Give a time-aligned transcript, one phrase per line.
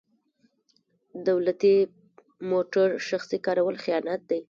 [1.27, 1.75] دولتي
[2.51, 4.39] موټر شخصي کارول خیانت دی.